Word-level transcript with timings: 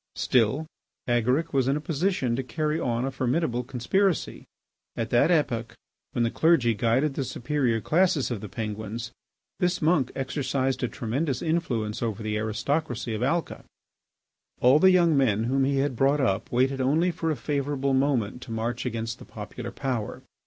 Still, 0.15 0.65
Agaric 1.07 1.53
was 1.53 1.67
in 1.67 1.77
a 1.77 1.79
position 1.79 2.35
to 2.35 2.41
carry 2.41 2.79
on 2.79 3.05
a 3.05 3.11
formidable 3.11 3.63
conspiracy. 3.63 4.45
At 4.97 5.11
that 5.11 5.29
epoch, 5.29 5.75
when 6.13 6.23
the 6.23 6.31
clergy 6.31 6.73
guided 6.73 7.13
the 7.13 7.23
superior 7.23 7.79
classes 7.81 8.31
of 8.31 8.41
the 8.41 8.49
Penguins, 8.49 9.11
this 9.59 9.79
monk 9.79 10.11
exercised 10.15 10.81
a 10.81 10.87
tremendous 10.87 11.43
influence 11.43 12.01
over 12.01 12.23
the 12.23 12.35
aristocracy 12.39 13.13
of 13.13 13.21
Alca. 13.21 13.63
All 14.59 14.79
the 14.79 14.89
young 14.89 15.15
men 15.15 15.43
whom 15.43 15.65
he 15.65 15.77
had 15.77 15.95
brought 15.95 16.19
up 16.19 16.51
waited 16.51 16.81
only 16.81 17.11
for 17.11 17.29
a 17.29 17.35
favourable 17.35 17.93
moment 17.93 18.41
to 18.41 18.51
march 18.51 18.87
against 18.87 19.19
the 19.19 19.25
popular 19.25 19.69
power. 19.69 20.23